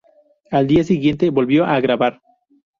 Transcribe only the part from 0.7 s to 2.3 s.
siguiente, volvió a grabar.